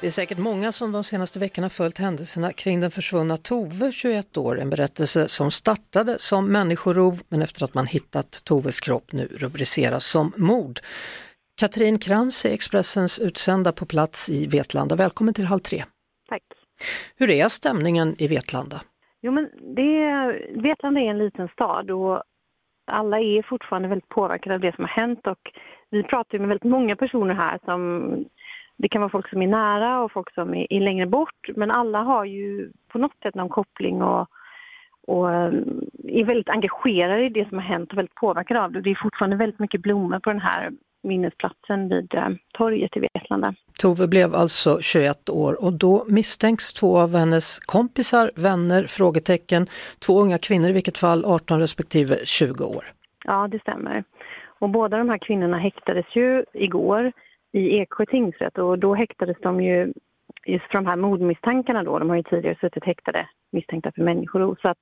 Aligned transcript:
Det 0.00 0.06
är 0.06 0.10
säkert 0.10 0.38
många 0.38 0.72
som 0.72 0.92
de 0.92 1.04
senaste 1.04 1.40
veckorna 1.40 1.68
följt 1.68 1.98
händelserna 1.98 2.52
kring 2.52 2.80
den 2.80 2.90
försvunna 2.90 3.36
Tove, 3.36 3.92
21 3.92 4.36
år, 4.36 4.60
en 4.60 4.70
berättelse 4.70 5.28
som 5.28 5.50
startade 5.50 6.18
som 6.18 6.52
människorov 6.52 7.14
men 7.30 7.42
efter 7.42 7.64
att 7.64 7.74
man 7.74 7.86
hittat 7.86 8.44
Toves 8.44 8.80
kropp 8.80 9.12
nu 9.12 9.24
rubriceras 9.26 10.04
som 10.06 10.32
mord. 10.36 10.78
Katrin 11.60 11.98
Krantz 11.98 12.44
är 12.44 12.52
Expressens 12.54 13.20
utsända 13.20 13.72
på 13.72 13.86
plats 13.86 14.30
i 14.30 14.46
Vetlanda. 14.46 14.96
Välkommen 14.96 15.34
till 15.34 15.46
Halv 15.46 15.58
tre. 15.60 15.84
Tack. 16.28 16.42
Hur 17.16 17.30
är 17.30 17.48
stämningen 17.48 18.14
i 18.18 18.26
Vetlanda? 18.28 18.80
Jo, 19.22 19.32
men 19.32 19.50
det 19.76 20.02
är, 20.02 20.26
Vetlanda 20.62 21.00
är 21.00 21.10
en 21.10 21.18
liten 21.18 21.48
stad 21.48 21.90
och 21.90 22.22
alla 22.90 23.20
är 23.20 23.42
fortfarande 23.42 23.88
väldigt 23.88 24.08
påverkade 24.08 24.54
av 24.54 24.60
det 24.60 24.74
som 24.74 24.84
har 24.84 25.02
hänt 25.02 25.26
och 25.26 25.52
vi 25.90 26.02
pratar 26.02 26.38
med 26.38 26.48
väldigt 26.48 26.70
många 26.70 26.96
personer 26.96 27.34
här 27.34 27.58
som 27.64 28.12
det 28.78 28.88
kan 28.88 29.00
vara 29.00 29.10
folk 29.10 29.28
som 29.28 29.42
är 29.42 29.46
nära 29.46 30.00
och 30.00 30.12
folk 30.12 30.34
som 30.34 30.54
är, 30.54 30.72
är 30.72 30.80
längre 30.80 31.06
bort 31.06 31.48
men 31.56 31.70
alla 31.70 32.02
har 32.02 32.24
ju 32.24 32.70
på 32.92 32.98
något 32.98 33.18
sätt 33.22 33.34
någon 33.34 33.48
koppling 33.48 34.02
och, 34.02 34.28
och 35.06 35.32
eh, 35.32 35.52
är 36.04 36.24
väldigt 36.24 36.48
engagerade 36.48 37.24
i 37.24 37.28
det 37.28 37.48
som 37.48 37.58
har 37.58 37.64
hänt 37.64 37.92
och 37.92 37.98
väldigt 37.98 38.14
påverkade 38.14 38.60
av 38.62 38.72
det. 38.72 38.80
Det 38.80 38.90
är 38.90 39.02
fortfarande 39.02 39.36
väldigt 39.36 39.60
mycket 39.60 39.82
blommor 39.82 40.18
på 40.18 40.30
den 40.30 40.40
här 40.40 40.70
minnesplatsen 41.02 41.88
vid 41.88 42.14
eh, 42.14 42.28
torget 42.52 42.96
i 42.96 43.00
Vetlanda. 43.00 43.54
Tove 43.80 44.08
blev 44.08 44.34
alltså 44.34 44.78
21 44.80 45.28
år 45.28 45.64
och 45.64 45.72
då 45.72 46.04
misstänks 46.08 46.74
två 46.74 46.98
av 46.98 47.16
hennes 47.16 47.58
kompisar, 47.58 48.30
vänner, 48.36 48.84
frågetecken, 48.88 49.66
två 50.06 50.20
unga 50.20 50.38
kvinnor 50.38 50.68
i 50.68 50.72
vilket 50.72 50.98
fall 50.98 51.24
18 51.24 51.60
respektive 51.60 52.14
20 52.24 52.64
år. 52.64 52.84
Ja, 53.24 53.48
det 53.48 53.58
stämmer. 53.58 54.04
Och 54.60 54.68
båda 54.68 54.98
de 54.98 55.08
här 55.08 55.18
kvinnorna 55.18 55.58
häktades 55.58 56.06
ju 56.16 56.44
igår 56.52 57.12
i 57.52 57.78
Eksjö 57.78 58.06
tingsrätt 58.06 58.58
och 58.58 58.78
då 58.78 58.94
häktades 58.94 59.36
de 59.40 59.60
ju 59.60 59.92
just 60.46 60.64
för 60.64 60.74
de 60.74 60.86
här 60.86 60.96
mordmisstankarna 60.96 61.82
då. 61.82 61.98
De 61.98 62.08
har 62.08 62.16
ju 62.16 62.22
tidigare 62.22 62.56
suttit 62.60 62.84
häktade 62.84 63.28
misstänkta 63.50 63.92
för 63.92 64.02
människorov. 64.02 64.56
Så 64.62 64.68
att 64.68 64.78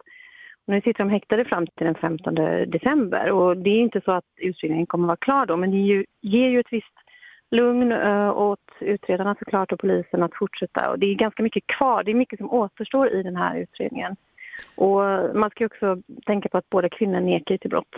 nu 0.66 0.80
sitter 0.80 1.04
de 1.04 1.10
häktade 1.10 1.44
fram 1.44 1.66
till 1.66 1.86
den 1.86 1.94
15 1.94 2.34
december 2.66 3.30
och 3.30 3.56
det 3.56 3.70
är 3.70 3.80
inte 3.80 4.00
så 4.04 4.12
att 4.12 4.24
utredningen 4.36 4.86
kommer 4.86 5.04
att 5.04 5.08
vara 5.08 5.16
klar 5.16 5.46
då 5.46 5.56
men 5.56 5.70
det 5.70 5.76
ju, 5.76 6.04
ger 6.20 6.48
ju 6.48 6.60
ett 6.60 6.72
visst 6.72 6.94
lugn 7.50 7.92
åt 8.32 8.60
utredarna 8.80 9.34
såklart 9.38 9.72
och 9.72 9.80
polisen 9.80 10.22
att 10.22 10.36
fortsätta 10.38 10.90
och 10.90 10.98
det 10.98 11.06
är 11.06 11.14
ganska 11.14 11.42
mycket 11.42 11.66
kvar, 11.66 12.02
det 12.02 12.10
är 12.10 12.14
mycket 12.14 12.38
som 12.38 12.50
återstår 12.50 13.10
i 13.10 13.22
den 13.22 13.36
här 13.36 13.56
utredningen. 13.56 14.16
Och 14.74 15.00
man 15.34 15.50
ska 15.50 15.66
också 15.66 16.02
tänka 16.26 16.48
på 16.48 16.58
att 16.58 16.70
båda 16.70 16.88
kvinnorna 16.88 17.20
nekar 17.20 17.56
till 17.56 17.70
brott. 17.70 17.94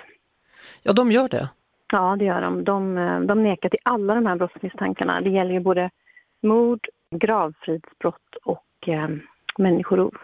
Ja, 0.83 0.93
de 0.93 1.11
gör 1.11 1.29
det. 1.29 1.49
Ja, 1.93 2.17
det 2.19 2.25
gör 2.25 2.41
de. 2.41 2.65
De, 2.65 2.99
eh, 2.99 3.21
de 3.21 3.43
nekar 3.43 3.69
till 3.69 3.79
alla 3.83 4.15
de 4.15 4.27
här 4.27 4.37
brottsmisstankarna. 4.37 5.21
Det 5.21 5.31
gäller 5.31 5.53
ju 5.53 5.61
både 5.61 5.91
mord, 6.43 6.87
gravfridsbrott 7.17 8.37
och 8.45 8.89
eh, 8.89 9.09
människorov. 9.59 10.15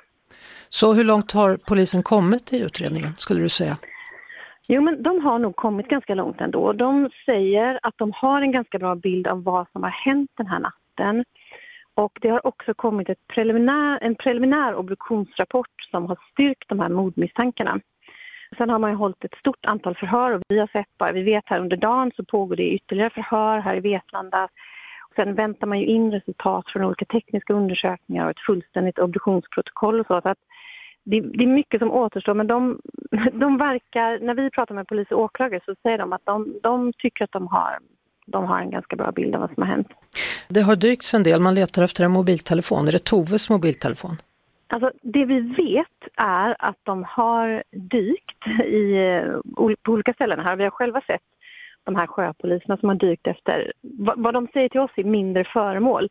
Så 0.69 0.93
hur 0.93 1.05
långt 1.05 1.33
har 1.33 1.57
polisen 1.69 2.03
kommit 2.03 2.53
i 2.53 2.63
utredningen 2.63 3.13
skulle 3.19 3.41
du 3.41 3.49
säga? 3.49 3.77
Jo, 4.67 4.83
men 4.83 5.03
de 5.03 5.25
har 5.25 5.39
nog 5.39 5.57
kommit 5.57 5.89
ganska 5.89 6.15
långt 6.15 6.41
ändå. 6.41 6.73
De 6.73 7.11
säger 7.27 7.79
att 7.83 7.95
de 7.97 8.13
har 8.15 8.43
en 8.43 8.53
ganska 8.53 8.79
bra 8.79 8.95
bild 8.95 9.27
av 9.27 9.43
vad 9.43 9.67
som 9.73 9.83
har 9.83 9.91
hänt 9.91 10.31
den 10.37 10.47
här 10.47 10.59
natten. 10.59 11.25
Och 11.95 12.19
det 12.21 12.29
har 12.29 12.47
också 12.47 12.75
kommit 12.75 13.09
ett 13.09 13.27
preliminär, 13.35 13.99
en 14.03 14.15
preliminär 14.15 14.75
obduktionsrapport 14.75 15.83
som 15.91 16.07
har 16.07 16.19
styrkt 16.33 16.69
de 16.69 16.81
här 16.81 16.89
mordmisstankarna. 16.89 17.81
Sen 18.57 18.71
har 18.71 18.79
man 18.79 18.91
ju 18.91 18.97
hållit 18.97 19.25
ett 19.25 19.35
stort 19.35 19.67
antal 19.67 19.97
förhör 19.97 20.33
och 20.33 20.43
vi 20.49 20.59
har 20.59 20.67
sett 20.67 20.99
bara, 20.99 21.13
vi 21.13 21.23
vet 21.23 21.45
här 21.47 21.61
under 21.61 21.77
dagen 21.77 22.13
så 22.17 22.25
pågår 22.25 22.57
det 22.57 22.71
ytterligare 22.71 23.11
förhör 23.11 23.59
här 23.59 23.77
i 23.77 23.81
Vetlanda. 23.81 24.49
Sen 25.17 25.35
väntar 25.35 25.67
man 25.67 25.79
ju 25.79 25.87
in 25.87 26.13
resultat 26.13 26.65
från 26.69 26.85
olika 26.85 27.05
tekniska 27.05 27.55
undersökningar 27.55 28.25
och 28.25 28.31
ett 28.31 28.47
fullständigt 28.47 28.99
obduktionsprotokoll 28.99 30.01
och 30.01 30.07
så. 30.07 30.21
så 30.21 30.29
att 30.29 30.39
det, 31.05 31.21
det, 31.21 31.45
är 31.45 31.47
mycket 31.47 31.81
som 31.81 31.91
återstår 31.91 32.35
men 32.35 32.47
de, 32.47 32.81
de 33.33 33.59
verkar, 33.59 34.19
när 34.19 34.35
vi 34.35 34.51
pratar 34.51 34.75
med 34.75 34.89
polis 34.89 35.11
och 35.11 35.21
åklagare 35.21 35.61
så 35.65 35.75
säger 35.83 35.99
de 35.99 36.13
att 36.13 36.23
de, 36.25 36.59
de 36.63 36.93
tycker 36.99 37.25
att 37.25 37.33
de 37.33 37.47
har, 37.47 37.79
de 38.27 38.45
har 38.45 38.61
en 38.61 38.71
ganska 38.71 38.97
bra 38.97 39.13
bild 39.13 39.35
av 39.35 39.41
vad 39.41 39.55
som 39.55 39.63
har 39.63 39.71
hänt. 39.71 39.89
Det 40.49 40.61
har 40.61 40.77
dykts 40.77 41.15
en 41.15 41.23
del, 41.23 41.41
man 41.41 41.55
letar 41.55 41.83
efter 41.83 42.05
en 42.05 42.11
mobiltelefon. 42.11 42.89
Är 42.89 42.93
det 42.93 43.05
Toves 43.05 43.51
mobiltelefon? 43.51 44.17
Alltså, 44.67 44.93
det 45.03 45.25
vi 45.25 45.41
vet 45.41 46.09
är 46.17 46.57
att 46.59 46.79
de 46.83 47.05
har 47.05 47.63
dykt 47.71 48.47
i, 48.65 48.97
eh, 48.97 49.41
på 49.83 49.93
olika 49.93 50.13
ställen 50.13 50.41
här. 50.41 50.57
Vi 50.57 50.65
har 50.65 50.71
själva 50.71 51.01
sett 51.01 51.23
de 51.85 51.97
här 51.97 52.07
sjöpoliserna 52.07 52.77
som 52.77 52.89
har 52.89 52.97
dykt 52.97 53.27
efter, 53.27 53.73
vad, 53.81 54.23
vad 54.23 54.35
de 54.35 54.49
säger 54.53 54.69
till 54.69 54.81
oss 54.81 54.91
är 54.97 55.05
mindre 55.05 55.45
föremål. 55.45 56.09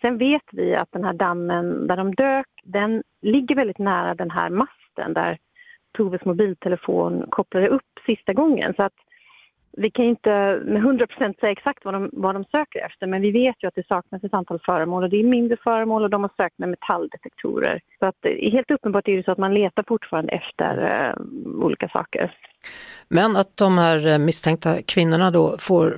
Sen 0.00 0.18
vet 0.18 0.42
vi 0.52 0.74
att 0.74 0.92
den 0.92 1.04
här 1.04 1.12
dammen 1.12 1.86
där 1.86 1.96
de 1.96 2.14
dök, 2.14 2.46
den 2.64 3.02
ligger 3.22 3.54
väldigt 3.54 3.78
nära 3.78 4.14
den 4.14 4.30
här 4.30 4.50
masten 4.50 5.14
där 5.14 5.38
Toves 5.92 6.24
mobiltelefon 6.24 7.26
kopplade 7.30 7.68
upp 7.68 8.00
sista 8.06 8.32
gången. 8.32 8.74
Så 8.76 8.82
att 8.82 8.94
vi 9.76 9.90
kan 9.90 10.04
inte 10.04 10.60
med 10.64 10.82
100% 10.82 11.40
säga 11.40 11.52
exakt 11.52 11.84
vad 11.84 11.94
de, 11.94 12.10
vad 12.12 12.34
de 12.34 12.44
söker 12.44 12.86
efter 12.86 13.06
men 13.06 13.22
vi 13.22 13.30
vet 13.30 13.56
ju 13.62 13.68
att 13.68 13.74
det 13.74 13.86
saknas 13.86 14.24
ett 14.24 14.34
antal 14.34 14.60
föremål 14.66 15.02
och 15.02 15.10
det 15.10 15.20
är 15.20 15.24
mindre 15.24 15.56
föremål 15.64 16.02
och 16.02 16.10
de 16.10 16.22
har 16.22 16.30
sökt 16.36 16.58
med 16.58 16.68
metalldetektorer. 16.68 17.80
Så 17.98 18.06
att 18.06 18.24
eh, 18.24 18.52
helt 18.52 18.70
uppenbart 18.70 19.08
är 19.08 19.16
det 19.16 19.24
så 19.24 19.32
att 19.32 19.38
man 19.38 19.54
letar 19.54 19.84
fortfarande 19.88 20.32
efter 20.32 20.72
eh, 20.82 21.22
olika 21.64 21.88
saker. 21.88 22.34
Men 23.08 23.36
att 23.36 23.56
de 23.56 23.78
här 23.78 24.06
eh, 24.06 24.18
misstänkta 24.18 24.82
kvinnorna 24.86 25.30
då 25.30 25.56
får 25.58 25.96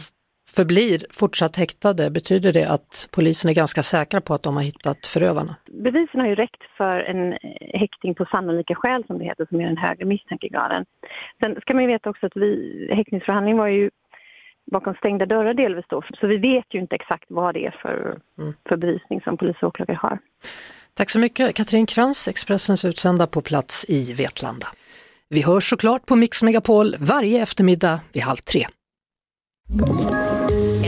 förblir 0.57 0.99
fortsatt 1.11 1.57
häktade, 1.57 2.11
betyder 2.11 2.53
det 2.53 2.67
att 2.77 3.09
polisen 3.15 3.51
är 3.51 3.55
ganska 3.55 3.83
säkra 3.83 4.21
på 4.21 4.35
att 4.35 4.43
de 4.43 4.57
har 4.57 4.63
hittat 4.63 5.07
förövarna? 5.07 5.57
Bevisen 5.71 6.21
har 6.21 6.29
ju 6.29 6.35
räckt 6.35 6.63
för 6.77 6.99
en 6.99 7.39
häktning 7.83 8.15
på 8.15 8.25
sannolika 8.25 8.75
skäl 8.75 9.05
som 9.07 9.19
det 9.19 9.25
heter, 9.25 9.47
som 9.49 9.61
är 9.61 9.67
den 9.67 9.77
högre 9.77 10.05
misstankegraden. 10.05 10.85
Sen 11.41 11.61
ska 11.61 11.75
man 11.75 11.83
ju 11.83 11.89
veta 11.89 12.11
också 12.11 12.27
att 12.27 12.37
vi, 12.37 12.89
häktningsförhandlingen 12.93 13.59
var 13.59 13.67
ju 13.67 13.91
bakom 14.73 14.95
stängda 14.95 15.27
dörrar 15.27 15.55
delvis 15.55 15.85
då, 15.89 16.03
så 16.21 16.27
vi 16.27 16.37
vet 16.37 16.75
ju 16.75 16.79
inte 16.81 16.95
exakt 16.95 17.25
vad 17.29 17.55
det 17.55 17.67
är 17.67 17.75
för, 17.83 18.19
mm. 18.39 18.55
för 18.69 18.77
bevisning 18.77 19.21
som 19.21 19.37
polis 19.37 19.57
och 19.63 19.69
åklagare 19.69 19.99
har. 20.03 20.19
Tack 20.95 21.11
så 21.11 21.19
mycket 21.19 21.55
Katrin 21.55 21.87
Krantz, 21.87 22.29
Expressens 22.29 22.85
utsända 22.85 23.27
på 23.27 23.41
plats 23.43 23.85
i 23.89 24.13
Vetlanda. 24.13 24.67
Vi 25.29 25.43
hörs 25.43 25.71
såklart 25.71 26.07
på 26.07 26.17
Mix 26.17 26.43
Megapol 26.43 26.95
varje 26.99 27.43
eftermiddag 27.43 28.01
vid 28.13 28.23
halv 28.23 28.37
tre. 28.37 28.67